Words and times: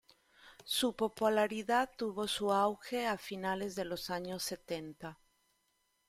Su 0.65 0.95
popularidad 0.95 1.91
tuvo 1.95 2.27
su 2.27 2.51
auge 2.51 3.05
a 3.05 3.19
finales 3.19 3.75
de 3.75 3.85
los 3.85 4.09
años 4.09 4.41
setenta. 4.41 5.19